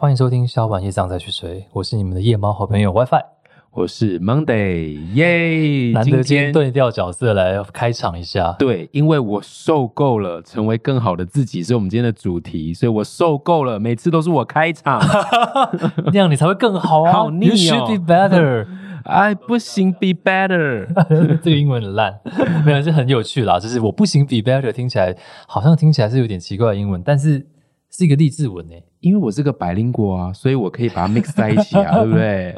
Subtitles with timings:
[0.00, 3.20] 欢迎收听小晚夜上再去睡，我是你们的夜猫好朋友 WiFi。
[3.72, 5.90] 我是 Monday，耶！
[5.92, 15.00] 难得今天天对调角色来开场一下，对，因为我受够了成为更好的自己，是我们今天的主题，所以我受够了，每次都是我开场，
[16.06, 17.12] 那样你才会更好啊。
[17.12, 18.68] 好腻 You 哦 should be better。
[19.02, 20.86] 哎，不行，be better，
[21.42, 22.20] 这个英文很烂，
[22.64, 23.58] 没有是很有趣啦。
[23.58, 25.16] 就是我不行 be better，听起来
[25.48, 27.44] 好像听起来是有点奇怪的英文，但是
[27.90, 28.84] 是一个励志文诶。
[29.00, 32.56] 因为我是个百灵果啊，所以我可以把它 mix 在一起啊， 对不对？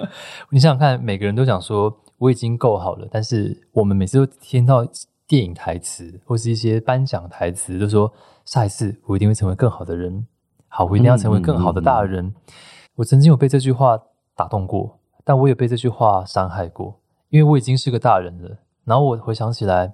[0.50, 4.86] 你想想看，每个人都想说我已经够好了，但是我们每次都听到
[5.26, 8.10] 电影台词或是一些颁奖台词，都说
[8.46, 10.26] 下一次我一定会成为更好的人，
[10.68, 12.34] 好，我一定要成为更好的大人。
[12.96, 13.98] 我曾经有被这句话
[14.34, 18.56] 打动过，但我也被这句话伤害过，因为我已经是个大人了。
[18.84, 19.92] 然后我回想起来，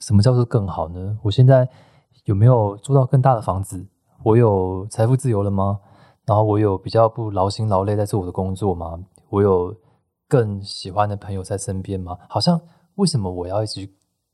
[0.00, 1.18] 什么叫做更好呢？
[1.22, 1.68] 我现在
[2.24, 3.86] 有没有租到更大的房子？
[4.26, 5.78] 我有财富自由了吗？
[6.24, 8.98] 然后我有比较不劳心劳累在做我的工作吗？
[9.28, 9.72] 我有
[10.26, 12.18] 更喜欢的朋友在身边吗？
[12.28, 12.60] 好像
[12.96, 13.88] 为什么我要一直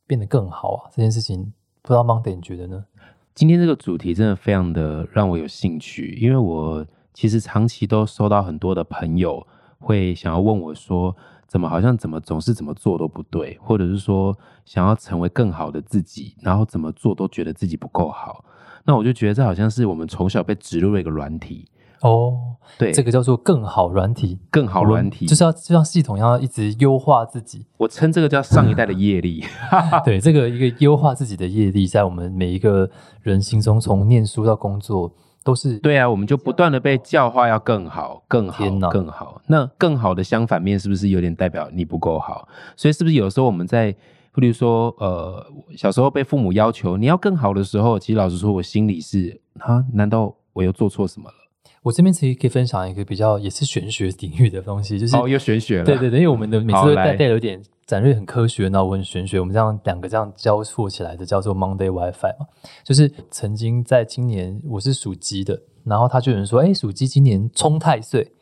[0.06, 0.88] 变得更好啊？
[0.90, 1.52] 这件事情
[1.82, 2.86] 不知道 Monday 你觉得呢？
[3.34, 9.46] 今天这个主题真的非常的让我有兴趣，因为我其实长期都收到很多的朋友
[9.78, 11.14] 会想要问我说，
[11.46, 18.42] 怎么好像怎么总是怎么做都不对，或者是说想要成为更好的自己，然后怎么做都觉得自己不够好。
[18.84, 21.68] 那我就觉得这好像是我们从小被植入了一个软体，
[22.00, 22.34] 哦，
[22.78, 27.64] 对，这个叫做更好软体，更好软体，就是要就像系统要一直优化自己。
[27.76, 29.44] 我称这个叫上一代的业力。
[30.04, 32.90] 对，这个一个优化自己的业力，在我们每一个
[33.22, 35.12] 人心中，从念书到工作，
[35.44, 39.40] 都是对啊，我们就不断的被教化要更好、更好、更好。
[39.46, 42.48] 那更好的相反面是不是有点代表你不够好？
[42.76, 43.94] 所以是不是有时候我们在，
[44.34, 51.34] 比如说呃，小时候被父母要求你要更好的时候，其实老实说，我心里是啊，难道我又做错什么了？
[51.82, 55.84] 我这边其实可以分享一个比较也是玄学领域的东西，就是、哦，又玄学了。
[55.84, 62.46] 对对对，因为我们的每次好都带带有点展瑞很科学，然后我很玄学，我们这样两个这样交错起来的叫做 Monday WiFi 嘛。
[62.84, 68.32] 就是曾经在今年我是属鸡的，然后他就有人说，哎，属鸡今年冲太岁。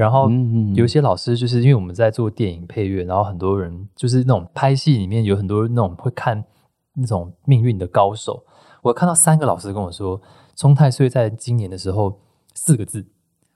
[0.00, 0.30] 然后
[0.74, 6.42] 有一些老师就是因为我们在做电影配乐，然后很多人就是那种拍戏里面有很多那种会看
[6.94, 8.42] 那种命运的高手。
[8.80, 10.18] 我看到三个老师跟我说，
[10.56, 12.18] 冲太岁在今年的时候
[12.54, 13.04] 四个字，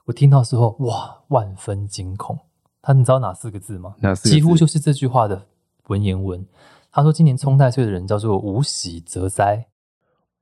[0.04, 2.38] 我听到之后哇，万分惊恐。
[2.82, 3.94] 他你知道哪四个字吗？
[4.00, 5.46] 哪四个几乎就是这句话的
[5.86, 6.46] 文言文。
[6.92, 9.68] 他说今年冲太岁的人叫做无喜则灾，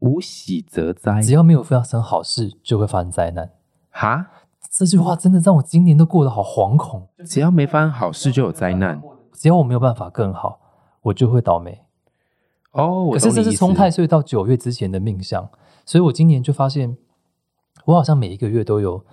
[0.01, 3.53] 无喜则灾只要没有发生好事，就会发生灾难。
[3.95, 4.31] 哈，
[4.73, 7.07] 这句话真的让我今年都过得好惶恐。
[7.27, 9.01] 只要没发生好事就有灾难。
[9.35, 10.61] 只要我没有办法更好，
[11.03, 11.83] 我就会倒霉。
[12.73, 15.47] 哦，我可是这是懂你意思冲太岁到九月之前的命相，
[15.85, 16.97] 所以我今年就发现，
[17.85, 19.05] 我好像每一个月都有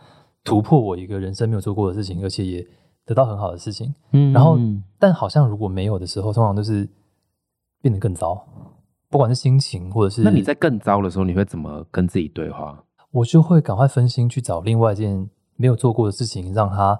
[0.45, 2.65] 突破我一个人生没有做过的事情，而且也
[3.05, 3.93] 得到很好的事情。
[4.13, 4.57] 嗯然后，
[4.97, 6.89] 但好像如果没有的时候，通常都是
[7.81, 8.47] 变得更糟，
[9.09, 12.85] 不管是心情或者是，那你在更糟的时候，你会怎么跟自己对话？
[13.11, 16.99] 我就会赶快分心去找另外一件没有做过的事情，让他。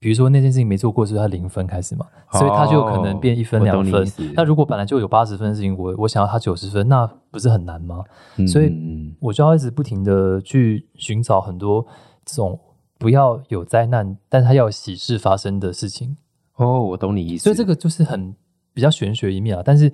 [0.00, 4.06] 比如说那件事情没做过，是他零分开始嘛，所以他就有可能变一分两分。
[4.32, 8.04] 那如果本来就有八十分的事情，我我想要他九十分，那不是很难吗？
[8.46, 11.84] 所以嗯我就要一直不停的去寻找很多
[12.24, 12.56] 这种
[12.96, 16.16] 不要有灾难，但他要有喜事发生的事情。
[16.54, 17.42] 哦，我懂你意思。
[17.42, 18.32] 所以这个就是很
[18.72, 19.62] 比较玄学一面啊。
[19.66, 19.92] 但是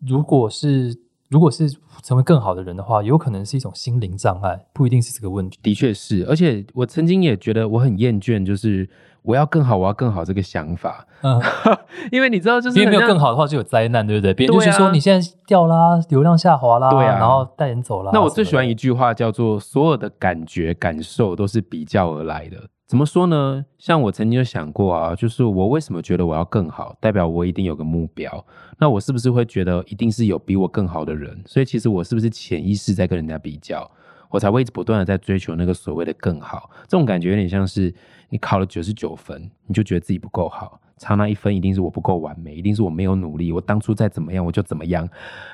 [0.00, 0.92] 如果是
[1.28, 1.70] 如果是
[2.02, 5.58] 成为更好的人的话，有可能是一种心灵障碍，不一定是这个问题。
[5.62, 8.88] 的确是，而且我曾经也觉得我很厌倦，就是
[9.22, 11.40] 我要更好，我要更好这个想法，嗯，
[12.12, 14.34] 因为你知道，就是因为没有更好的话就有灾难，对不对？
[14.34, 18.10] 别人就是说你现在掉啦，流量下滑啦，对啊然后带人走啦。
[18.12, 22.68] 那我最喜欢一句话叫做“所有的感觉感受都是比较而来的”。
[22.94, 23.66] 怎么说呢？
[23.76, 28.46] 像我曾经有想过啊，就是我为什么觉得我要更好，代表我一定有个目标。
[28.78, 31.42] 那我是不是会觉得一定是有比我更好的人？
[31.44, 33.90] 所以其实我是不是潜意识在跟人家比较，
[34.30, 36.70] 我才会不断的在追求那个所谓的更好？
[36.82, 37.92] 这种感觉有点像是
[38.28, 45.06] 你考了九十九分，你就觉得自己不够好，差那一分一定是我不够完美，一定是我没有努力，我当初再怎么样我就怎么样，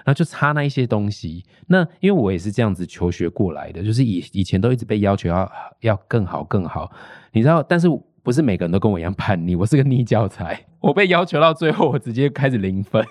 [0.06, 1.44] 那就差那一些东西。
[1.66, 5.50] 那因为我也是这样子求学过来的，就是以以前都一直被要求要
[5.80, 6.92] 要更好更好，
[7.32, 7.88] 你知道，但是
[8.22, 13.04] 不是每个人都跟我一样叛逆，我是个逆教材，我被要求到最后，我直接开始零分。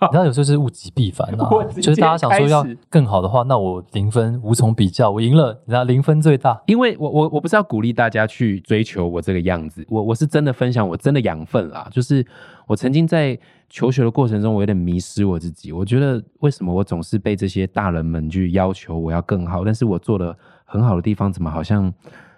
[0.00, 1.50] 你知道有时候是物极必反啊
[1.80, 6.60] 就是大家想说要更好的话，那我零分无从比较，我赢了，你知道零分最大。
[6.66, 11.88] 因为我我我不是要鼓励大家去追求我这个样子，我我是真的分享我真的养分啦。
[11.90, 12.24] 就是
[12.66, 13.38] 我曾经在
[13.68, 15.72] 求学的过程中，我有点迷失我自己。
[15.72, 21.92] 我觉得为什么我总是被这些大人们去要求我要更好，但是我做的很好的地方，怎么好像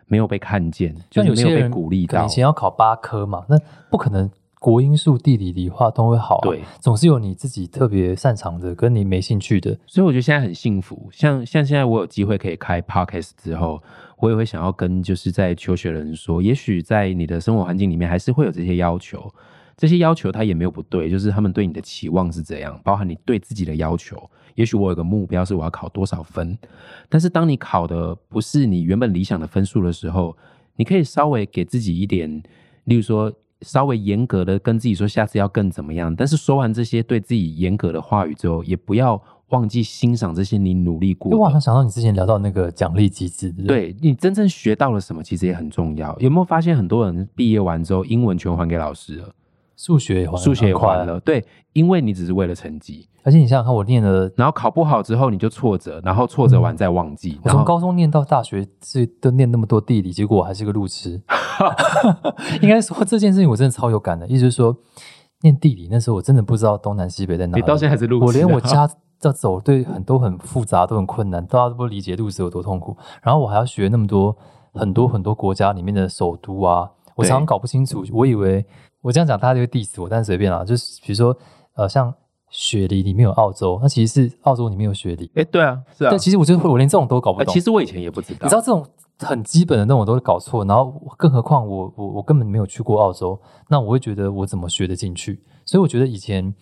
[0.06, 2.28] 没有被看见，就是没有被鼓励到以。
[2.28, 3.58] 前要考八科嘛，那
[3.90, 9.78] 不可能国英数、地理、理化都会好、啊，对，总是有你自己特别擅长的，跟你没兴趣的。
[9.86, 13.80] 所以我觉得现在很幸福，像像现在我有机会可以开 podcast 之后，
[14.18, 19.32] 我也会想要跟就是在求学的人说，也许在你的生活环境里面还是会有这些要求，
[19.76, 24.28] 这些要求他也没有不对，就是他们对你的期望是怎样，包含你对自己的要求。
[24.56, 26.58] 也许我有个目标是我要考多少分，
[27.08, 30.36] 但是当你考的不是你原本理想的分数的时候，
[30.74, 32.42] 你可以稍微给自己一点，
[32.82, 33.32] 例如说
[33.62, 36.14] 稍微严格的跟自己说下次要更怎么样。
[36.14, 41.60] 但是说完这些对自己严格的话语之后，也不要忘记欣赏这些你努力过我好像。
[41.60, 43.96] 想到你之前聊到那个奖励机制，对对？
[44.00, 46.16] 你真正学到了什么，其实也很重要。
[46.18, 49.34] 有没有发现很多人毕业完之后，英文全还给老师了，
[49.76, 51.18] 数学也还，数学也还了？
[51.20, 61.20] 对，因为你只是为了成绩，而且你想想看，我念了，然后考不好之后你就挫折，然后挫折完再忘记，我从高中念到大学是都念那么多地理，结果我还是个路痴。
[62.62, 64.74] 应该说这件事情我真的超有感的，意思是说，
[65.42, 67.60] 念地理那时候我真的不知道东南西北在哪里。
[67.60, 68.88] 你到现在还是路痴啊我连我家
[69.20, 72.96] 要走对很多很复杂都很困难，大家都不理解路痴有多痛苦。
[73.22, 74.34] 然后我还要学那么多
[74.72, 78.02] 很多很多国家里面的首都啊，我常常搞不清楚。
[78.10, 78.64] 我以为
[79.02, 81.36] 我这样讲大家就会 diss 我，但随便啦，就是比如说
[81.74, 82.14] 呃像
[82.50, 85.30] 雪梨里面有澳洲，那其实是澳洲里面有雪梨。
[85.34, 87.52] 哎，对啊，是啊但，，其实我就会，我连这种都搞不呃懂。
[87.52, 88.86] 其实我以前也不知道，你知道这种
[89.18, 95.42] 很基本的那种我都会搞错，然后更何况我我我根本没有去过澳洲，那我会觉得我怎么学得进去？
[95.64, 96.54] 所以我觉得以前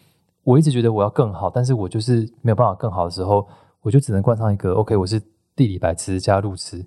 [0.43, 3.47] 我一直觉得我要更好，但是我就是没有办法更好的时候，
[3.83, 5.21] 我就只能冠上一个 OK，我是
[5.55, 6.85] 地理白痴加路痴，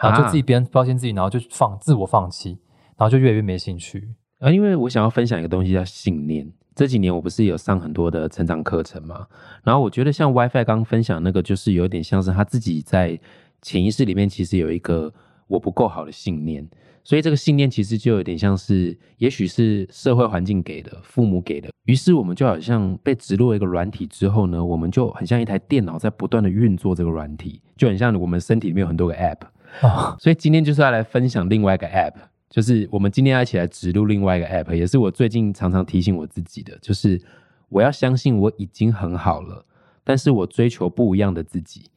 [0.00, 2.58] 然后就自己编标签自己，然后就放自我放弃，
[2.96, 4.14] 然后就越来越没兴趣。
[4.38, 6.50] 啊，因为我想要分享一个东西叫信念。
[6.78, 9.26] 这几年我不是有上很多的成长课程嘛，
[9.64, 13.18] 然后我觉得像 WiFi 刚分享那个，就是有点像是他自己在
[13.60, 15.12] 潜意识里面其实有一个
[15.48, 16.64] 我不够好的信念，
[17.02, 29.40] 所以这个信念其实就有点像是，也许是社会环境给的，父母给的，于是我们就好像被植入一个软体之后呢，我们就很像一台电脑在不断的运作这个软体，就很像我们身体里面有很多个 App，
[29.84, 32.14] 啊， 所以今天就是要来分享另外一个 App，
[32.48, 37.20] 就是我们今天要一起来植入另外一个 App，也是我最近常常提醒我自己的，就是
[37.68, 39.64] 我要相信我已经很好了，
[40.04, 41.90] 但是我追求不一样的自己。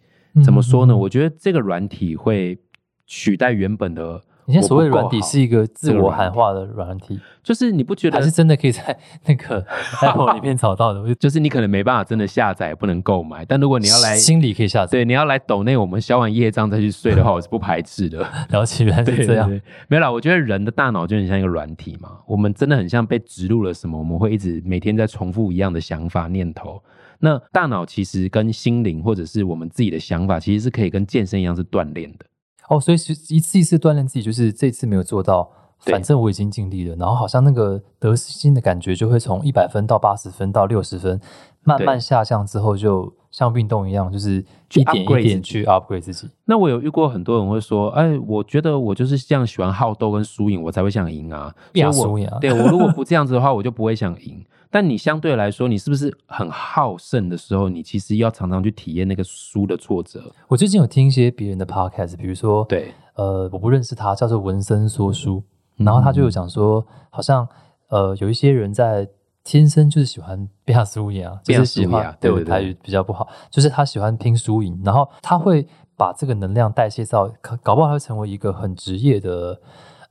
[0.43, 0.93] 怎么说呢？
[0.93, 2.59] 嗯我觉得这个软体会
[3.05, 4.23] 取代原本的。
[4.45, 9.65] 你现在所谓的软体是一个自我喊话的软体，就是你不觉得还是真的可以在 那个
[10.01, 11.07] Apple 里面找到的？
[11.07, 14.15] 就就是你可能没办法真的下载，不能购买，但如果你要来。
[14.15, 14.91] 心里可以下载。
[14.91, 18.19] 对，你要来抖内我们消完业障再去睡的话，我是不排斥的。
[18.51, 19.47] 了解，原来是这样。
[19.49, 26.81] 对对对没有啦，我觉得人的大脑就很像一个软体嘛，我们真的很像被植入了什么，我们会一直每天在重复一样的想法念头。
[27.19, 32.25] 那大脑其实跟心灵或者是我们自己的想法，其实是可以跟健身一样是锻炼的。
[32.71, 41.19] 哦，所以是一次一次锻炼自己，就是这次没有做到，反正我已经尽力了，然后好像那个得失心的感觉就会从一百分到八十分到六十分，
[41.63, 44.43] 慢慢下降之后，就像运动一样，就是
[44.73, 46.29] 一点一点去 upgrade 自己。
[46.45, 51.53] 那我有遇过很多人会说，哎，我觉得我就是这样喜欢好斗跟输赢，我才会想赢啊。
[51.73, 54.43] 所以我变输赢啊对我如果不这样子的话， 我就不会想赢。
[54.73, 60.23] 但你相对来说，你是不是很好胜的时候，你其实要常常去体验那个输的挫折？
[60.47, 65.43] 我最近有听一些别人的 podcast，比如说，对，呃，我不认识他，叫做文森说书，
[65.75, 67.45] 然后他就有讲说，好像
[67.89, 69.05] 呃有一些人在
[69.43, 75.67] 天生就是喜欢 变下输赢啊，就是喜欢对台语比较不好，就是他喜欢拼输赢，然后他会
[75.97, 79.61] 把这个能量代谢到，搞搞不好他会成为一个很职业的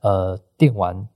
[0.01, 1.07] 呃电玩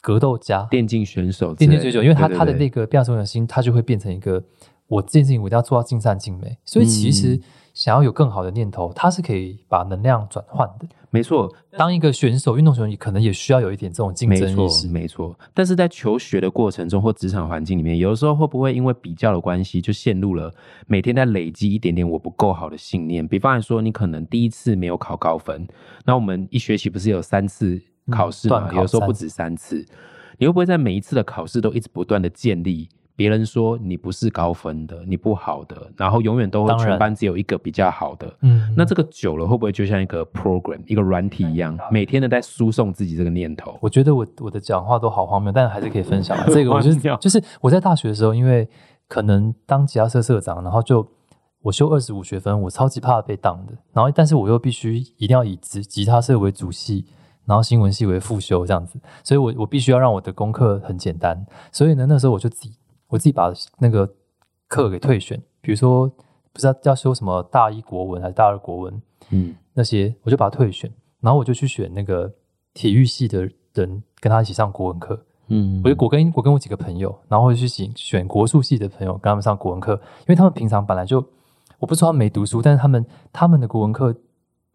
[0.00, 4.42] 格斗家、电竞选手电竞选手，因为他他的那个变下输赢的心，他就会变成一个
[4.88, 7.12] 我这件事情我一定要做到尽善尽美，所以其嗯。
[7.12, 7.40] 实
[7.76, 10.88] 想要有更好的念头，他是可以把能量转换的。
[11.10, 14.88] 没错，当一个选手，运动选手可能也需要有一点这种竞争意识，。
[14.88, 15.38] 没错。
[15.52, 20.50] 但是在求学的过程中或职场环境里面，有的时候会不会因为比较的关系，就陷入了
[20.86, 23.28] 每天在累积一点点我不够好的信念？
[23.28, 25.68] 比方来说，你可能第一次没有考高分，
[26.06, 27.78] 那我们一学期不是有三次
[28.10, 28.66] 考试嘛？
[28.66, 29.84] 嗯考有的时候不止三次，
[30.38, 32.88] 你会不会在每一次的考试都一直不断的建立？
[33.16, 43.76] 别人说你不是高分的，你不好的，然后永远都会全班只有一个比较好的，嗯，那这个久了会不会就像一个 program 一个软体一样，每天的在输送自己这个念头？
[43.80, 46.44] 我觉得我我的讲话都好荒谬，但还是可以分享啊。
[46.52, 48.68] 这个我就是荒谬就是我在大学的时候，因为
[49.08, 51.08] 可能当吉他社社长，然后就
[51.62, 53.72] 我修二十五学分，我超级怕被当的。
[53.94, 57.06] 然后但是我又必须一定要以吉吉他社为主系，
[57.46, 61.46] 然后新闻系为副修这样子，所以我我必须要让我的功课很简单。
[61.72, 62.74] 所以呢，那时候我就自己
[63.08, 64.08] 我自己把那个
[64.68, 66.08] 课给退选，比如说
[66.52, 70.90] 不知道要修什么大一国文还是大二国文，嗯，那些，我就把它退选。
[71.20, 72.32] 然后我就去选那个
[72.74, 75.24] 体育系的人跟他一起上国文课。
[75.48, 81.24] 嗯我就我跟我跟我几个朋友，然后会去选选国术系的朋友跟他们上国文课，因为他们平常本来就
[81.78, 84.14] 我不是说他们没读书，但是他们他们的国文课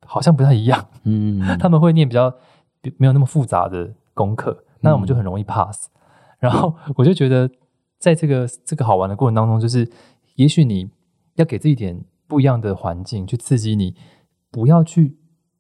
[0.06, 2.34] 好像不太一样，嗯 他们会念比较
[2.82, 5.90] 比没有那么复杂的功课，那我们就很容易 pass。
[6.40, 7.50] 然后我就觉得，
[8.02, 9.88] 在这个这个好玩的过程当中，就是
[10.36, 10.90] 也许你
[11.36, 13.96] 要给自己一点不一样的环境去刺激你，
[14.50, 15.16] 不要去，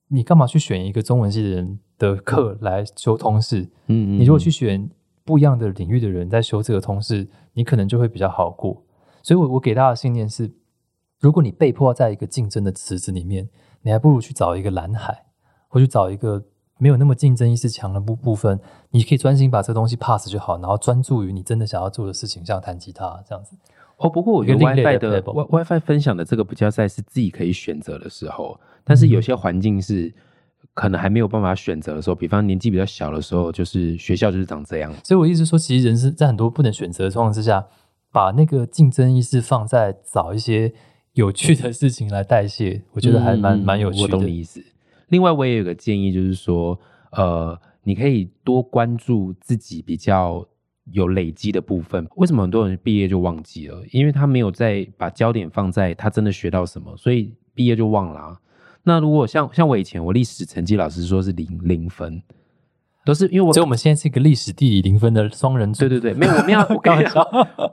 [0.07, 3.69] 你干嘛去选一个中文系的人的课来修通识？
[3.85, 4.89] 嗯你如果去选
[5.23, 8.83] 不一样的领域的人在修这个通识，你可能就会比较好过。
[9.21, 10.51] 所以我，我给大家的信念是：
[11.19, 13.47] 如果你被迫在一个竞争的池子里面，
[13.83, 15.25] 你还不如去找一个蓝海，
[15.67, 16.43] 或去找一个
[16.81, 18.59] 没有那么竞争意识强的部部分，
[18.89, 23.55] 你可以专心把这个东西 pass 就好，然后专注于你真的想要做的事情，像弹吉他这样子。
[23.97, 30.11] 哦，不过我觉得 WiFi 的 WiFi 分享的这个比较在是自己可以选择的时候，但是有些环境是
[30.73, 34.91] 可能还没有办法选择的时候，比方年纪比较小的时候，就是学校就是长这样。
[35.03, 37.67] 所以我一直说，其实人是在很多不能选择的状况之下，
[38.11, 40.73] 把那个竞争意识放在找一些
[41.13, 44.03] 有趣的事情来代谢，我觉得还蛮嗯蛮有趣的。
[44.03, 44.63] 我懂你意思。
[45.11, 46.79] 另外，我也有个建议，就是说，
[47.11, 50.47] 呃，你可以多关注自己比较
[50.85, 52.07] 有累积的部分。
[52.15, 53.83] 为什么很多人毕业就忘记了？
[53.91, 58.39] 因为他没有在把焦点放在他真的学到什么，所以毕业就忘了、
[58.83, 62.23] 那如果像像我以前，我历史成绩老师说是零零分，
[63.03, 65.79] 都是因为我所以我们现在是一个历史地理零分的双人组。
[65.79, 67.25] 对对对，没有，我们要 我跟你讲，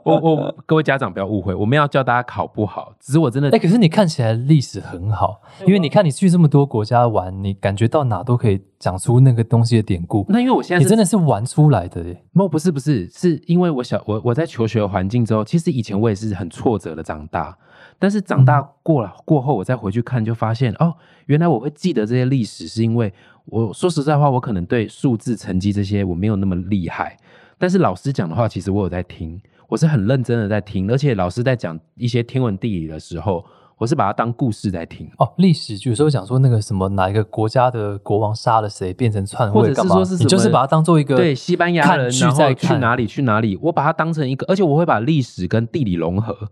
[0.03, 12.23] 我我各位家长不要误会，我们要教大家考不好，只是我真的哎、可是你看起来历史很好，因为你看你去这么多国家玩，你感觉到哪都可以讲出那个东西的典故，那因为我现在你真的是玩出来的耶。
[12.33, 17.57] 不不是不是，是因为我小我我在求学的环境之后，其实以前我也是很挫折的长大，
[17.99, 20.95] 但是长大过了、过后，我再回去看，就发现哦，
[21.25, 23.13] 原来我会记得这些历史，是因为
[23.51, 27.17] 我说实在话，我可能对数字、成绩这些我没有那么厉害，
[27.57, 33.45] 但是老师讲的话，其实我有在听，我是很认真的在听，而且老师在讲一些天文地理的时候，
[33.77, 35.09] 我是把它当故事在听。
[35.17, 39.95] 哦，历史有时候讲说那个什么哪一个国家的国王杀了谁，变成篡或者是位干嘛？
[39.95, 46.49] 说是什么你就是把它当做一个对西班牙人，然后去哪里去哪里，我把它当成一个，而且我会把历史跟地理融合，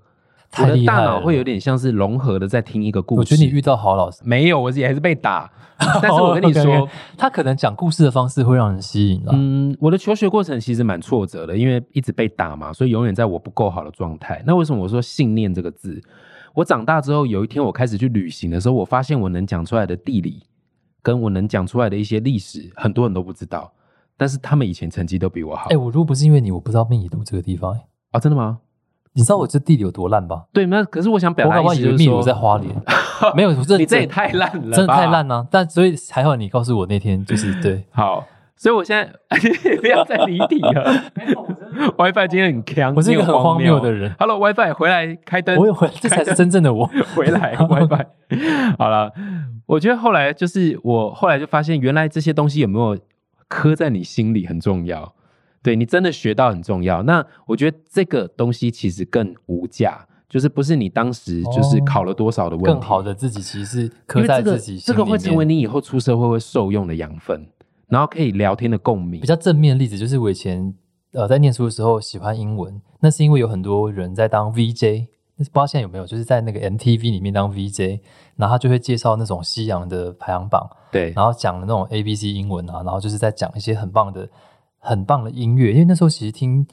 [0.60, 0.86] 我的。
[0.86, 3.20] 大脑会有点像是融合的在听一个故事。
[3.20, 5.52] 我觉得你遇到好老师，没有，我也还是被打。
[6.02, 9.32] 但是我跟你说他可能讲故事的方式会让人吸引了。
[9.36, 14.42] 嗯，我的求学过程其实蛮挫折的，因为一直被打嘛，所以永远在我不够好的状态。
[14.48, 16.02] 那为什么我说信念这个字？
[16.56, 20.42] 我长大之后，有一天我开始去旅行的时候，我发现我能讲出来的地理，
[21.04, 23.72] 跟我能讲出来的一些历史，很多人都不知道，
[24.18, 25.68] 但是他们以前成绩都比我好。
[25.70, 28.58] 哎、我如果不是因为你，我不知道秘鲁这个地方、哎啊，真的吗？
[29.18, 30.44] 你知道我这地理有多烂吧？
[30.54, 32.72] 对，那可是我想表达意思就是以为秘鲁在，花莲，
[33.36, 35.28] 没有，我真的你这也太烂了，真的太烂。
[35.28, 38.24] 了、但所以还好你告诉我那天就是对， 好，
[38.56, 39.12] 所以我现在
[39.82, 41.04] 不要再离题了。
[41.98, 44.16] WiFi 今天很强，我是一个很荒谬的人。
[44.20, 46.88] Hello WiFi 回来开灯，我有回，这才是真正的我。
[47.16, 48.06] 回来 WiFi。
[48.78, 49.12] 好了，
[49.66, 52.96] 我觉得后来就是我后来就发现，原来这些东西有没有
[53.48, 55.12] 刻在你心里很重要。
[55.68, 57.04] 对你真的学到很重要。
[57.04, 67.46] 那我觉得这个东西其实更无价，就是不是你当时就是考了多少的问题，更好的自己其实是因刻在为这个自己心这个会成为你以后出社会会受用的养分，
[67.90, 69.28] 然后可以聊天的共鸣比。
[69.28, 70.74] 较正面的例子，就是我以前
[71.12, 78.00] 呃在念书的时候喜欢英文，那是因为有很多人在当 VJ，不知道现在有没有，就是在那个 MTV 里面当 VJ，
[78.38, 84.28] 然后他就会介绍那种西洋的排行榜，对，然后讲的那种 ABC 英文啊，然后就是在讲一些很棒的、
[84.80, 85.72] 很棒的音乐。
[85.72, 86.66] 因为那时候其实听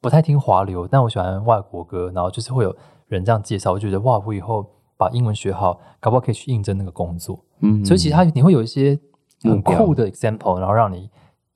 [0.00, 2.74] 不太听华流，但我喜欢外国歌，然后就是会有
[3.08, 4.64] 人这样介绍，我就觉得哇，我以后
[4.96, 7.38] 把英文学好，搞不好可以去应征那个工作。
[7.60, 8.98] 嗯所以其实它你会有一些
[9.42, 11.10] 很酷的 example，然后让你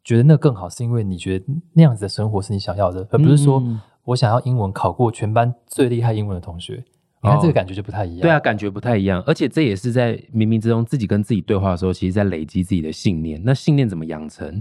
[0.05, 6.83] 觉得那更好，是因为你觉得那样子的生活是你想要的，而不是说嗯我想要英文考过全班最厉害英文的同学。
[7.23, 8.21] 你看哦这个感觉就不太一样。
[8.23, 13.41] 对啊，感觉不太一样，而且这也是在冥冥之中自己跟自己对话的时候，其实在累积自己的信念。
[13.45, 14.61] 那信念怎么养成？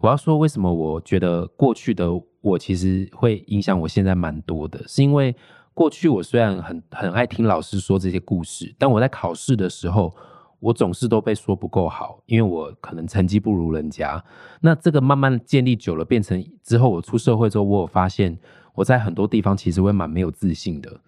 [0.00, 2.08] 我要说，为什么我觉得过去的
[2.40, 5.36] 我其实会影响我现在蛮多的，是因为
[5.74, 10.14] 过去我虽然很很爱听老师说这些故事，但我在考试的时候，
[10.60, 14.24] 我总是都被说不够好，因为我可能成绩不如人家。
[14.62, 18.38] 那这个慢慢建立久了，变成之后我出社会之后，我有发现
[18.74, 21.00] 我在很多地方其实会蛮没有自信的。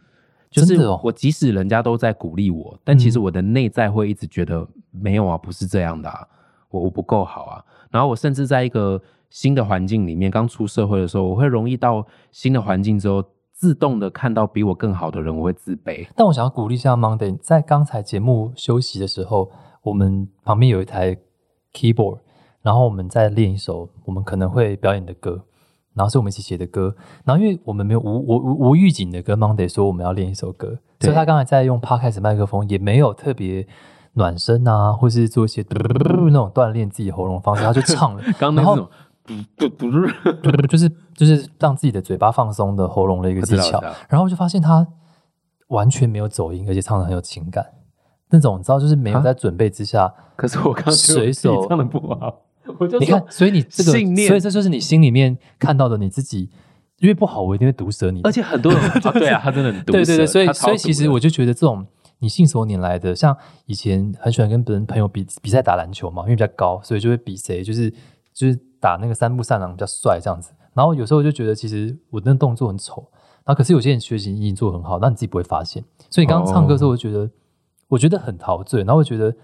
[0.50, 6.26] 就是我即使人家都在鼓励我，但其实我的内在会一直觉得没有啊，不是这样的啊，
[6.70, 7.64] 我我不够好啊。
[7.90, 16.08] 然后我甚至在一个新的环境里面，刚出社会的时候，我会容易到新的环境之后，自动的看到比我更好的人，我会自卑。
[16.16, 19.50] 但我想要鼓励一下 Monday，在刚才节目休息的时候，
[19.82, 21.16] 我们旁边有一台
[21.72, 22.18] keyboard，
[22.62, 25.44] 然后我们再练一首我们可能会表演的歌，
[25.94, 26.94] 然后是我们一起写的歌，
[27.24, 33.66] 然后因为我们没有无无无无预警的跟 Monday 说我们要练一首歌，所以他刚才在用 podcast 麦克风，也没有特别
[34.14, 38.88] 暖身啊，或是做一些那种锻炼自己喉咙的方式，他就唱了， 刚刚那种
[39.22, 43.80] 不不不是，对对对，就是就是让自己的嘴巴放松的喉咙的一个技巧。
[44.08, 44.86] 然后我就发现他
[45.68, 47.64] 完全没有走音，而且唱的很有情感，
[48.30, 49.20] 那种你知道，就是没有啊？
[49.20, 52.40] 在准备之下，可是我刚刚觉得我自己水手唱的不好，
[52.78, 56.48] 我就你看，所以你这个，信念所以这就是你心里面看到的你自己，
[56.98, 61.86] 因为不好，我一定会毒舌你，而且很多人 啊对啊，他真的很毒对对对，所以所以其实我就觉得这种
[62.18, 63.36] 你信手拈来的，像
[63.66, 67.90] 以前很喜欢跟别人朋友比比赛打篮球嘛，因为比较高，所以就会比谁就是
[68.32, 70.52] 就是打那个三步三郎比较帅这样子。
[70.72, 73.04] 然后有时候我就觉得其实我那动作很丑，
[73.44, 75.82] 然后可是有些人学习已经做很好，那你自己不会发现。
[76.08, 77.28] 所以你刚刚唱歌的时候，我觉得、
[77.88, 79.34] 我觉得很陶醉，然后我觉得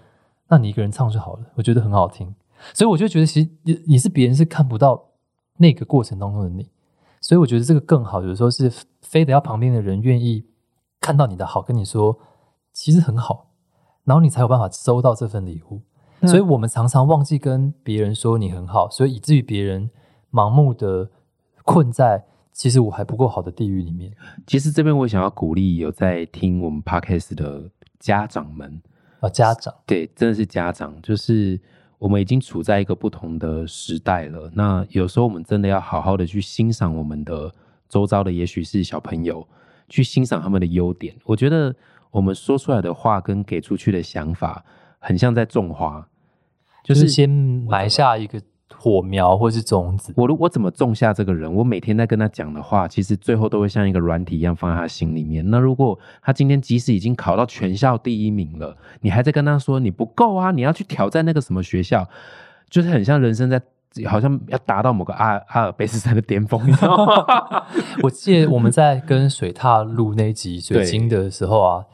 [0.47, 2.33] 那你一个人唱就好了，我觉得很好听。
[2.73, 5.11] 所以我就觉得其实你你是别人是看不到
[5.57, 6.69] 那个过程当中的你，
[7.21, 8.21] 所以我觉得这个更好。
[8.23, 8.71] 有时候是
[9.01, 10.45] 非得要旁边的人愿意
[10.99, 12.19] 看到你的好，跟你说
[12.73, 13.51] 其实很好，
[14.03, 15.81] 然后你才有办法收到这份礼物。
[16.19, 19.89] 那所以我们常常忘记跟别人说你很好，所以以至于别人
[20.31, 21.11] 盲目的
[21.63, 24.11] 困在其实我还不够好的地狱里面。
[24.47, 28.81] 其实这边我想要鼓励有在听我们 podcast 的家长们，
[29.19, 31.61] 啊，家长对，真的是家长，就是
[31.99, 34.51] 我们已经处在一个不同的时代了。
[34.53, 37.51] 那有时候我们真的要好好的去欣赏我们的
[37.89, 39.47] 周遭的，也许是小朋友，
[39.89, 41.15] 去欣赏他们的优点。
[41.25, 41.75] 我觉得
[42.11, 44.63] 我们说出来的话跟给出去的想法，
[44.99, 46.07] 很像在种花，
[46.83, 48.41] 就是先埋下一个
[48.75, 50.13] 火苗或是种子。
[50.15, 55.49] 我如我怎么种下这个人，我每天在跟他讲的话，其实最后都会像一个软体一样放在他心里面。
[55.49, 62.07] 那如果他今天即使已经考到全校第一名了，你还在跟他说你不够啊，你要去挑战那个什么学校，
[62.69, 63.61] 就是很像人生在
[64.05, 67.65] 好像要达到某个阿阿尔卑斯山的巅峰，你知道吗？
[68.03, 71.85] 我记得我们在跟水踏录那集水晶的时候啊，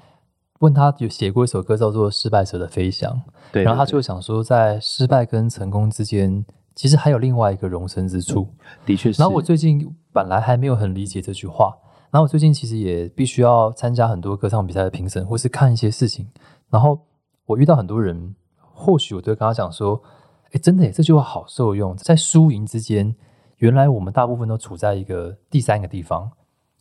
[0.60, 3.12] 问他有写过一首歌叫做《失败者的飞翔》，
[3.54, 6.44] 对，然后他就想说，在失败跟成功之间，
[6.76, 8.48] 其实还有另外一个容身之处。
[8.86, 9.22] 的确是。
[9.22, 11.76] 然后我最近本来还没有很理解这句话，
[12.12, 16.28] 然后我最近其实也必须要参加很多歌唱比赛的评审，或是看一些事情，
[16.70, 17.00] 然后
[17.46, 20.02] 我遇到很多人，或许我都会跟他讲说，
[20.52, 23.16] 哎，真的耶，这句话好受用，在输赢之间，
[23.58, 26.32] 原来我们大部分都处在一个第三个地方，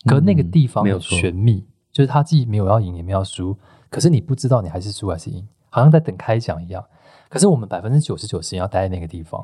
[0.04, 3.56] 可那个地方没有错玄秘，就是他既没有要赢，也没有要输，
[3.88, 6.84] 可是你不知道你还是输还是赢，好像在等开奖一样。
[7.28, 9.42] 可是我们百分之九十九时间要待在那个地方，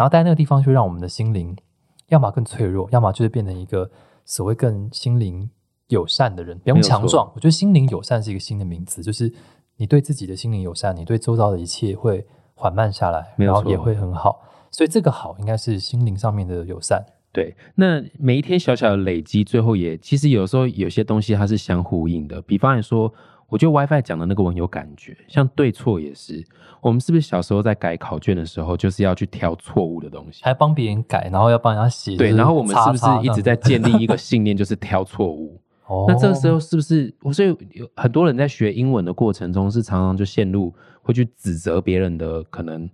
[0.00, 1.54] 然后待在那个地方，就让我们的心灵
[2.08, 3.90] 要么更脆弱，要么就是变成一个
[4.24, 5.50] 所谓更心灵
[5.88, 7.30] 友善的人，不用强壮。
[7.34, 9.30] 我觉得心灵友善是一个新的名词，就是
[9.76, 14.40] 你对自己的心灵友善，你对周遭的一切会缓慢下来，然后也会很好。
[14.70, 17.04] 所以这个好应该是心灵上面的友善。
[17.30, 22.40] 对，那每一天小小的累积，最后也其实有时候有些东西它是相呼应的。
[22.40, 23.12] 比方来说，
[23.50, 26.42] 我觉得 WiFi 讲的那个我很有感觉，像对错也是。
[26.80, 30.42] 我们是不是小时候在改考卷的时候，就是要去挑错误的东西？
[30.42, 32.16] 还帮别人改，然后要帮人家写。
[32.16, 35.60] 对，然后我们是不是一直在建立一个信念，就是挑错误？
[35.86, 37.12] 哦，那这个时候是不是？
[37.32, 42.88] 所以有很多人在学英文的过程中，是常常就陷入会去指责别人的可能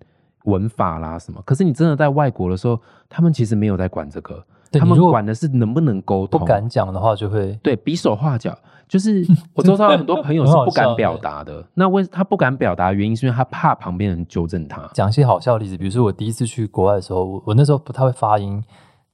[0.45, 1.41] 文法啦什么。
[1.45, 4.43] 可是你真的在外国的时候，他们其实没有在管这个，
[4.73, 6.41] 他们管的是能不能沟通。
[6.41, 11.65] 不敢讲的话，就会对比手画脚，就是 我周遭有很多朋友是不敢表达的。
[11.75, 14.89] 那为他不敢表达，原因是因为他怕旁边人纠正他。
[14.95, 18.63] 讲一些好笑的例子，比如说我第一次去国外的时候，我我那时候不太会发音，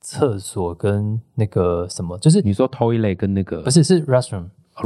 [0.01, 4.05] 厕所跟那个什么，就是你说 toilet 跟那个不是是哦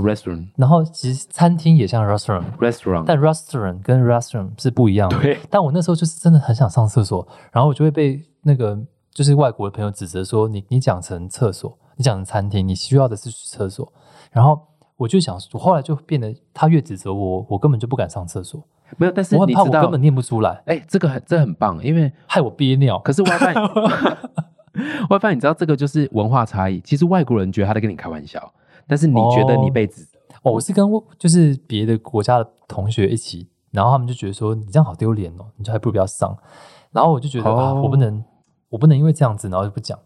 [0.02, 5.18] restaurant 然后其实餐厅也像 restaurant，restaurant 但 restaurant 跟 restaurant 是不一样的。
[5.20, 8.78] 对但我那时候就是真的很想上厕所，然后我就会被那个
[9.12, 13.92] 就是外国的朋友指责说你你讲成厕所，你讲成餐厅，你需要的是厕所。
[14.32, 14.60] 然后
[14.96, 18.62] 我就想，我后来就变得他越指责我，我根本就不敢上厕所，
[18.96, 22.98] 没有，但是我很怕我根本，念不出来，哎、这个很这很棒，因为 害我憋尿。
[23.00, 23.54] 可是 WiFi
[25.10, 26.80] WiFi 你知道这个就是文化差异。
[26.80, 28.52] 其实外国人觉得他在跟你开玩笑，
[28.86, 30.18] 但是你觉得你被指责。
[30.42, 30.86] 哦，我是跟
[31.18, 36.36] 就是别的国家的同学一起，然后他们就觉得说你这样好丢脸哦，你就还不如不要上。
[36.92, 38.24] 然后我就觉得、啊，哦我不能，
[38.70, 39.98] 我不能因为这样子，然后就不讲。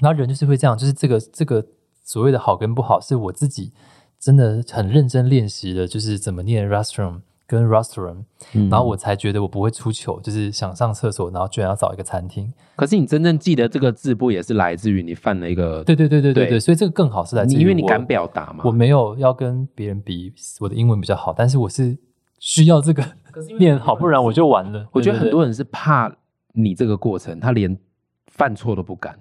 [0.00, 1.64] 然后人就是会这样，就是这个这个
[2.02, 3.72] 所谓的好跟不好，是我自己
[4.18, 12.52] 真的很认真练习的，就是怎么念 restaurant 跟 restroom，、嗯然后我才觉得我不会出糗，就是想上厕所，然后居然要找一个餐厅。
[12.76, 15.82] 可是你真正记得这个字，不也是来自于你犯了一个？
[15.82, 18.62] 对对对对对对对，所以这个更好是来自于因为你敢表达嘛。
[18.64, 21.96] 我没有要跟别人比我的英文比较好，但是我是
[22.38, 23.02] 需要这个
[23.58, 24.86] 练 好，不然我就完了。
[24.92, 26.14] 我觉得很多人是怕
[26.52, 27.78] 你这个过程，他连
[28.26, 29.18] 犯错都不敢，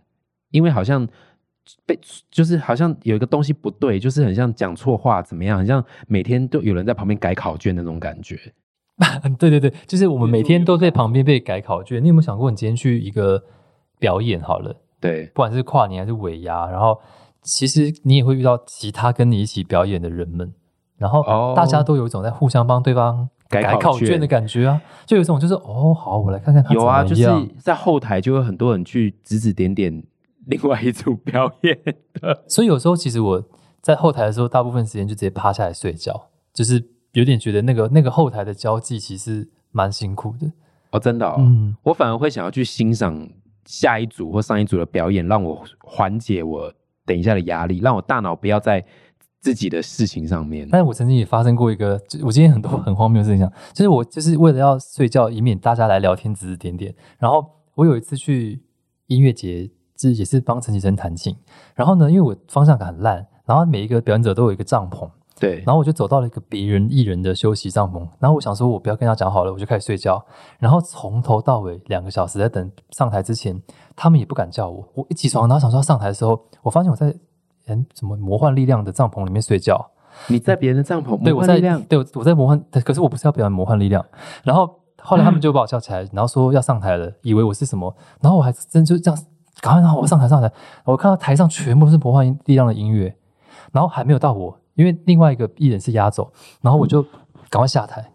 [0.52, 1.08] 因为好像
[1.86, 2.00] 被
[2.30, 8.40] 就是好像有一个东西不对，就是很像讲错话怎么样，很像每天都有人在旁边改考卷那种感觉。
[9.38, 12.04] 对对对对，就是我们每天都在旁边被改考卷。
[12.04, 13.44] 你有没有想过，你今天去一个
[14.00, 17.00] 表演好了，对，不管是跨年还是尾牙，然后
[17.44, 20.52] 其实你也会遇到其他跟你一起表演的人们，
[20.98, 27.24] 然后哦大家都有一种在互相帮对方改改考卷的感觉啊，就有一种就是哦，好，我来看看他有啊，就是
[27.60, 30.04] 在后台就有很多人去指指点点
[30.48, 31.80] 另外一组表演
[32.14, 32.44] 的。
[32.50, 33.44] 所以有时候其实我
[33.82, 36.84] 在后台的时候，大部分时间就直接趴下来睡觉，就是
[37.14, 40.52] 有点觉得那个那个后台的交际其实蛮辛苦的。
[40.92, 43.30] 哦，真的哦，嗯，我反而会想要去欣赏
[43.66, 46.74] 下一组或上一组的表演，让我缓解我
[47.06, 48.86] 等一下的压力，让我大脑不要在
[49.42, 50.68] 自己的事情上面。
[50.72, 56.96] 但是我曾经也发生过一个，就我今天很多很荒谬的事情讲，就是我就是为了要睡觉，以免大家来聊天指指点点。
[57.20, 58.62] 然后我有一次去
[59.08, 61.36] 音乐节，就是也是帮陈绮贞弹琴。
[61.76, 70.24] 然后呢，因为我方向感很烂，然后每一个表演者都有一个帐篷，对，然后我就走到了一个别人艺人的休息帐篷，然后我想说，我不要跟他讲好了，我就开始睡觉。
[70.60, 73.62] 然后从头到尾两个小时在等上台之前，
[73.96, 74.88] 他们也不敢叫我。
[74.94, 77.16] 我一起床，然后想说要上台的时候，我发现我在
[77.68, 79.92] 嗯什么魔幻力量的帐篷里面睡觉。
[80.30, 84.04] 你在别人的帐篷，对，我在对我我在魔幻，可是我不是要表演魔幻力量。
[84.44, 84.68] 然后
[85.00, 89.24] 后来他们就把我叫起来，然后说要上台了，以为我是什么，然后我还真就这样，
[89.62, 90.52] 赶快让我上台上台。
[90.84, 93.16] 我看到台上全部都是魔幻力量的音乐，
[93.72, 97.02] 然后还没有到我，因为另外一个艺人是压轴，然后我就
[97.50, 98.12] 赶快下台。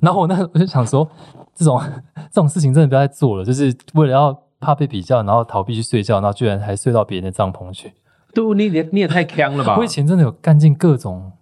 [0.00, 1.08] 然后我那我就想说，
[1.54, 1.80] 这种
[2.30, 7.94] 这种事情真的不要再做了，就是为了要怕被比较，然后逃避去睡觉，然后居然还睡到别人的帐篷去。
[8.34, 9.88] 对，你也你也太坑了吧我以？
[9.88, 11.32] 前真的有干尽各种，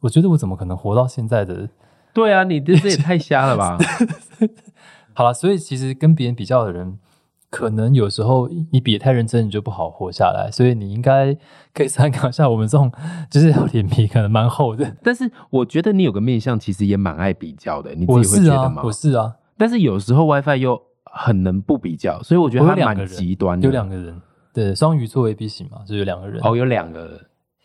[0.00, 1.68] 我觉得我怎么可能活到现在的？
[2.12, 3.78] 对啊，你这这也太瞎了吧？
[5.14, 6.98] 好了，所以其实跟别人比较的人，
[7.50, 10.48] 可能有时候你比得太认真，你就不好活下来。
[10.52, 11.36] 所以你应该
[11.74, 12.90] 可以参考一下我们这种，
[13.28, 14.96] 就是脸皮可能蛮厚的。
[15.02, 23.66] 但是我觉得你有个面相，其实也蛮爱比较的，你我自己会是啊觉得吗？，我是啊，但是有时候 WiFi 又很能不比较，所以我觉得他蛮极端的。
[23.66, 24.22] 有两个人，
[24.54, 26.40] 对，双鱼座 A B 型嘛，就有两个人。
[26.44, 27.20] 哦，有两个人，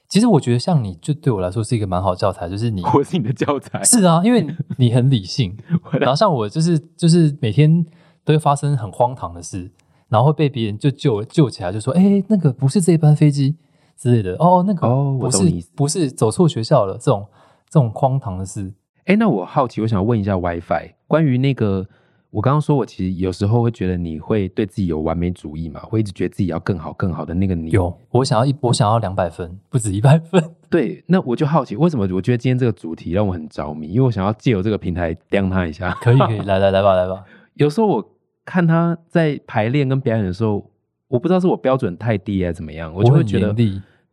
[0.10, 3.84] 其实我觉得像你，就对我来说是一个蛮好教材，就是你 我是你的教材。
[3.84, 5.56] 是啊，因为你很理性，
[6.00, 7.86] 然后像我就是就是每天
[8.26, 9.72] 都会发生很荒唐的事，
[10.10, 13.56] 然后会被别人就救救起来，就说哎那个不是这班飞机
[13.96, 17.26] 之类的，哦那个哦我不是不是走错学校了这种
[17.70, 18.74] 这种荒唐的事，
[19.06, 21.88] 哎，那我好奇，我想问一下 WiFi，关于那个，
[22.32, 27.70] 我刚刚说我其实有时候会觉得你会对自己有完美主义嘛，会一直觉得自己要更好更好的那个你。
[27.70, 33.90] 有我想要一我想要两百分，不止一百分， 对，那我就好奇，为什么我觉得今天这个主题让我很着迷？
[33.90, 35.92] 因为我想要借由这个平台刁他一下。
[36.02, 38.15] 可以可以 来来来吧来吧，有时候我
[38.46, 40.72] 看他在排练跟表演的时候，
[41.08, 43.54] 我不知道是我标准太低还是怎么样，我就会觉得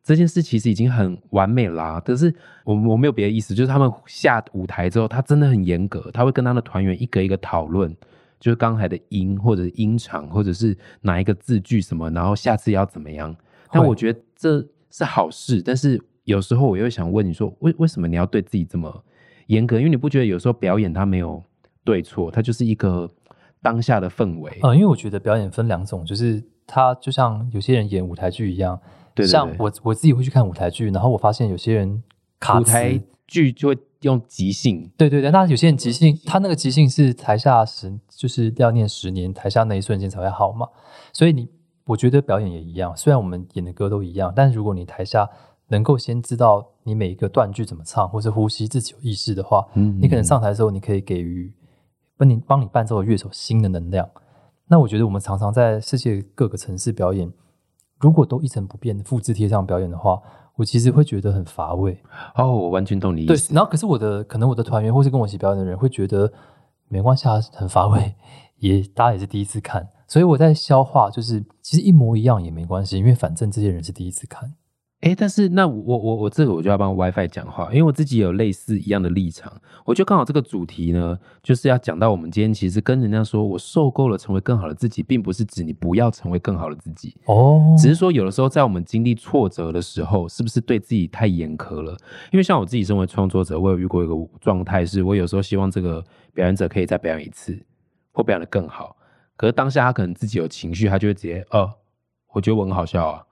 [0.03, 7.95] 这件事其实已经很完美啦、可是我我没有别的意思，就是他们下舞台之后，他真的很严格，他会跟他的团员一个一个讨论，
[8.41, 13.33] 就是刚才的音或者是音场，或者是哪一个字句什么，然后下次要怎么样。
[13.71, 19.05] 但我觉得这是好事，但是有时候我又想问你说，为为什么你要对自己这么
[19.47, 19.79] 严格？
[19.79, 21.41] 因为你不觉得有时候表演它没有
[21.85, 23.09] 对错，它就是一个
[23.63, 24.59] 当下的氛围。
[24.63, 28.79] 呃，因为我觉得表演分两种，就是他就像有些人演舞台剧一样，
[29.15, 32.03] 对对对像我我自己会去看舞台剧，然后我发现有些人
[32.41, 40.69] 卡舞台剧就会用即兴，对对对，那有些人即兴，他那个即兴是台下十，就是要念十年，台下那一瞬间才会好嘛。
[41.13, 41.49] 所以你，
[41.85, 45.29] 我觉得表演也一样，虽然我们演的歌都一样，但如果你台下
[45.69, 51.53] 能够先知道你每一个断句怎么唱，或是呼吸自己有意识的话，嗯你可能上台的时候，你可以给予
[52.23, 54.09] 帮你帮你伴奏的乐手新的能量。
[54.69, 57.31] 那我觉得我们常常在世界各个城市表演，
[57.99, 60.23] 如果都一成不变的复制贴上表演的话，
[60.55, 61.99] 我其实会觉得很乏味。
[62.37, 66.33] 哦，我完全懂你意对思。，然后可是我的可能我的团员或是跟我一起表演的人会觉得
[66.89, 68.15] 没关系啊，很乏味，
[68.59, 74.55] 也大家也是第一次看，所以我在消化，就是其实一模一样也没关系，因为反正这些人是第一次看。
[75.03, 79.53] 哎，但是那我我我这个我就要帮 WiFi 讲话，因为我自己有类似一样的立场。
[79.85, 91.97] 我觉得刚好这个主题呢，就是要讲到我们今天其实跟人家说我受够了成为更好的自己，并不是指你不要成为更好的自己，哦，只是说有的时候在我们经历挫折的时候，是不是对自己太严苛了？
[92.31, 96.01] 因为像我自己身为创作者，我有遇过一个状态，是我有时候希望这个
[96.33, 97.61] 表演者可以再表演一次，
[98.13, 98.97] 或表演的更好。
[99.37, 101.69] 可是当下他可能自己有情绪，他就会直接，呃，
[102.33, 103.23] 我觉得我很好笑啊，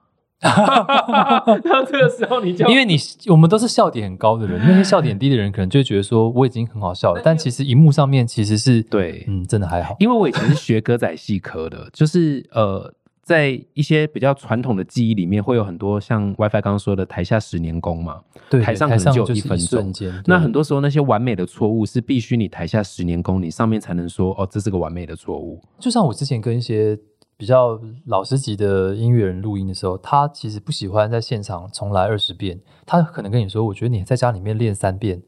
[1.63, 9.95] 到这个时候你就因为你我们都是笑点很高的人，那些笑点低的人可能就会觉得说我已经很好笑了，但其实荧幕上面其实是对嗯，真的还好。
[9.99, 19.93] 因为我以前是学歌仔戏科的，就是呃，在一些比较传统的记忆里面，会有很多像 WiFi 刚刚说的台下十年功嘛，对，台上可能就一分钟，
[20.25, 25.61] 那很多时候那些完美的错误是必须你台下十年功，你上面才能说哦，这是个完美的错误。
[25.79, 26.97] 就像我之前跟一些
[27.41, 35.19] 比较老师级的音乐人录音的时候，他其实不喜欢在现场重来二十遍，他可能跟你说，我觉得你在家里面练三遍，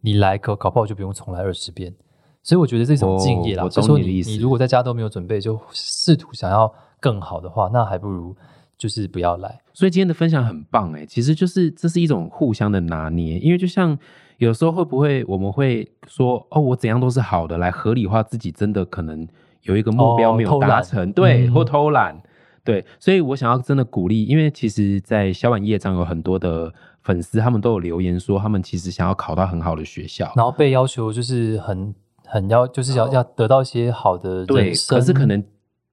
[0.00, 1.94] 你来搞搞不好就不用重来二十遍。
[2.42, 8.34] 所以我觉得这种敬业啦，哦我就是说你懂你的意思你如果在家都没有准备，就试图想要更好的话，那还不如
[8.76, 9.60] 就是不要来。
[9.72, 13.96] 所以今天的分享很棒哎，其实就是这是一种互相的拿捏，因为就像
[14.38, 19.28] 有时候会不会我们会说哦，我怎样都是好的，来合理化自己真的可能
[19.62, 21.52] 有一个目标没有达成，对，嗯。
[21.52, 22.20] 或偷懒，
[22.64, 31.94] 对，所以我想要真的鼓励，因为其实，在小碗业障有很多的粉丝，他们都有留言说，他们其实想要考到很好的学校，然后被要求就是很
[32.26, 35.42] 很要，就是要要得到一些好的哦对可是可能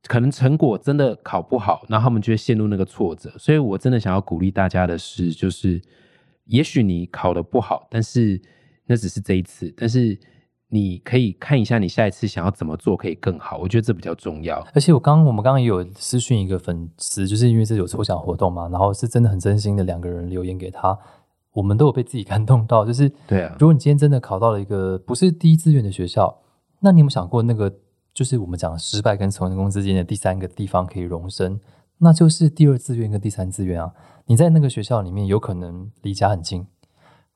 [0.07, 3.31] 可能成果真的考不好，然后他们就会陷入那个挫折。
[3.37, 5.81] 所以我真的想要鼓励大家的是，就是
[6.45, 8.41] 也许你考得不好，但是
[8.85, 10.17] 那只是这一次，但是
[10.69, 13.57] 你可以看一下你下一次想要怎么做可以更好。
[13.57, 14.59] 我觉得这比较重要。
[14.73, 20.97] 而且我刚我们刚刚也有私讯一个粉丝，就是因为这有抽奖活动嘛，然后是真的很真心的两个人留言给他，
[21.53, 22.85] 我们都有被自己 感动到。
[22.85, 26.41] 就是对啊如果你今天真的考到了一个不是第一志愿的学校，
[26.81, 27.73] 那你有没有想过那个
[28.13, 31.59] 就是我们讲失败跟成功之间的第三个地方可以容身，
[31.99, 33.93] 那就是第二志愿跟第三志愿啊。
[34.25, 36.67] 你在那个学校里面有可能离家很近，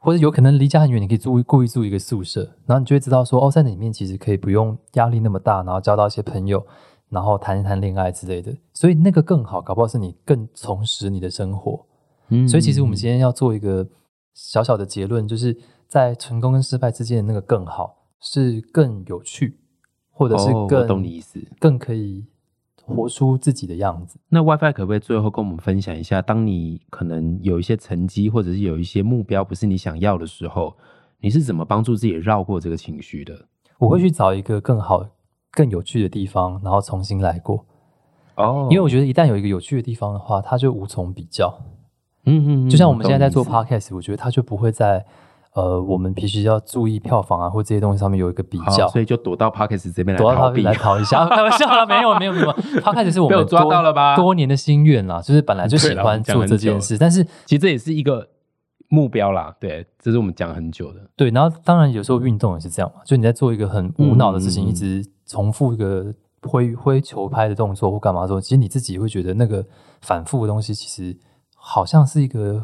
[0.03, 6.65] 或者有可能离家很远，你可以住故意住一个宿舍，然后你就会知道说，哦，在里面其实可以不用压力那么大，然后交到一些朋友，
[7.09, 11.85] 然后谈一谈恋爱之类的，所以那个更好，搞不好是你更重拾你的生活。
[12.29, 13.87] 嗯所以其实我们今天要做一个
[14.33, 15.55] 小小的结论，就是
[15.87, 19.59] 在成功跟失败之间的那个更好，是更有趣，
[20.09, 21.39] 或者是哦更、我懂你意思。
[21.59, 22.25] 更可以
[22.85, 24.19] 活出自己的样子。
[24.29, 30.75] 那 WiFi 可不可以最后跟我们分享一下，当你可能有一些成绩，或者是有一些目标不是你想要的时候，
[31.19, 33.47] 你是怎么帮助自己绕过这个情绪的？
[33.77, 35.05] 我会去找一个更好、
[35.51, 37.65] 更有趣的地方，然后重新来过。
[38.35, 41.53] 哦因为我觉得一旦有一个有趣的地方的话，它就无从比较。
[42.25, 45.05] 嗯嗯嗯就像我们现在在做 podcast，我觉得它就不会在
[45.53, 48.87] 呃我们必须要注意票房啊或这些东西上面有一个比较。
[48.89, 50.63] 所以就躲到 Parkes 这边来躲到逃避。
[50.63, 58.27] 他来逃一下， 开玩笑啦，没有没有没有，他开始是我们 抓到了吧多年的心愿啦，就是本来就喜欢做这件事，但是其实这也是一个
[58.89, 60.99] 目标啦，对，这是我们讲很久的。
[61.15, 69.65] 对，然后当然有时候运动也是这样嘛，就你在做一个很无脑的事情，嗯一直重复一个挥挥球拍的动作或干嘛的时候，其实你自己会觉得那个
[70.01, 71.17] 反复的东西，其实
[71.55, 72.63] 好像是一个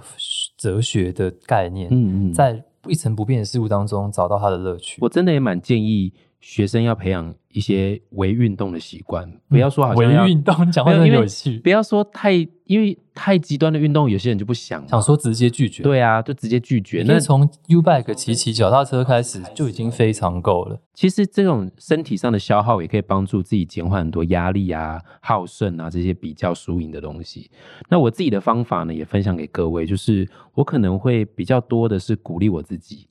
[0.57, 4.99] 哲学的概念，嗯嗯，在一成不变的事物当中找到它的乐趣。
[5.01, 12.31] 我真的也蛮建议学生要培养一些微运动的习惯，不要说好像微运动，讲话真的没有趣，不要说太，
[12.65, 14.87] 因为太极端的运动，有些人就不想。
[14.87, 15.81] 想说直接拒绝。
[15.81, 17.03] 对啊，就直接拒绝。
[17.07, 20.79] 那从 U bike 骑骑脚踏车开始就已经非常够了。
[20.93, 27.49] 其实这种身体上的消耗也可以帮助自己减缓很多压力啊、耗肾啊这些比较输赢的东西。
[27.89, 33.07] 那我自己的方法呢，也分享给各位，就是我可能会比较多的是鼓励我自己，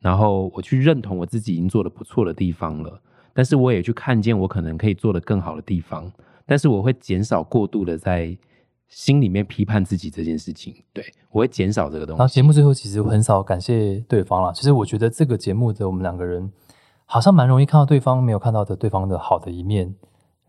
[0.00, 3.00] 然后我去认同我自己已经做的不错的地方了，
[3.34, 6.10] 但是我也去看见我可能可以做的更好的地方，
[6.46, 8.36] 但是我会减少过度的在
[8.88, 10.74] 心里面批判自己这件事情。
[10.92, 12.18] 对我会减少这个东西。
[12.18, 16.50] 然后节目最后其实很少感谢对方啦，其实我觉得这个节目的我们两个人
[17.04, 19.94] 好像蛮容易看到对方没有看到的对方的好的一面，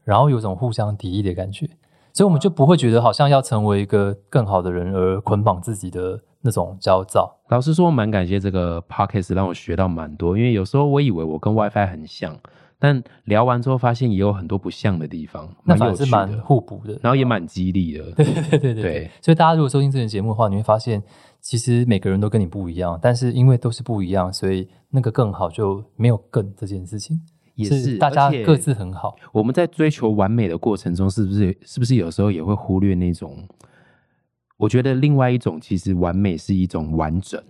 [0.04, 1.70] 然后有种互相敌意的感觉，
[2.14, 7.38] 所以我们就不会觉得好像要成为一个更好的人而捆绑自己的那种焦躁。
[7.50, 12.38] 老实说，我蛮感谢这个 podcast 让我学到蛮多，因为有时候我以为我跟 WiFi 很像，
[12.80, 16.98] 但聊完之后发现也有很多不像的地方，那反而是蛮，互补的。
[17.02, 18.12] 然后也蛮激励的。
[18.14, 21.04] 对 对对对对对所以大家如果收听这个节目的话，你会发现，
[21.42, 27.22] 其实每个人都跟你不一样，但是因为都是不一样，所以那个更好就没有更这件事情，
[27.56, 29.16] 也是大家各自很好。
[29.34, 33.38] 我们在追求完美的过程中，是不是是不是有时候也会忽略那种？
[34.62, 37.42] 我觉得另外一种其实完美是一种完整，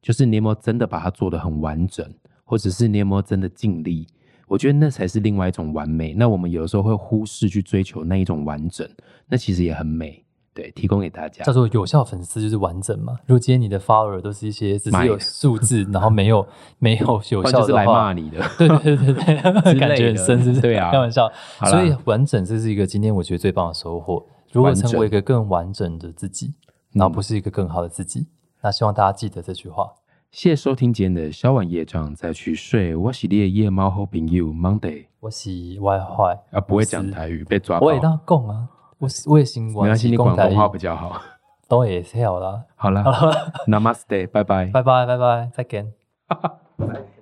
[0.00, 2.10] 就是你有没有真的把它做得很完整，
[2.42, 4.06] 或者是你有没有真的尽力？
[4.46, 6.14] 我觉得那才是另外一种完美。
[6.14, 8.88] 那我们有时候会忽视去追求那一种完整，
[9.28, 10.24] 那其实也很美。
[10.54, 11.52] 对，提供给大家叫。
[11.52, 13.18] 做有效粉丝就是完整嘛。
[13.26, 16.44] 如果今天你的 follower 都是一些只是有买数字，然后没有
[16.80, 18.42] 没有有不然就是来骂你的。
[18.56, 19.14] 对对对对
[19.78, 20.60] 感觉很深，是不是？
[20.62, 21.30] 对啊开玩笑。
[21.66, 24.24] 所以完整这是一个今天我觉得最棒的收获。
[24.52, 26.54] 如何成为一个更完整的自己，
[26.92, 28.26] 然后不是一个更好的自己。
[28.62, 29.92] 那希望大家记得这句话。
[30.30, 41.20] 谢谢收听今天的小晚夜场再去睡，我是你的夜猫好朋友 Monday 我是外坏啊，不会讲台语被抓包，我也当讲啊，我是我也新没关系，你广东话比较好。
[41.66, 42.64] 都也跳啦。
[42.76, 43.02] 好了，
[43.68, 45.92] Namaste，拜拜，拜拜拜拜，再见。
[46.26, 46.38] 拜。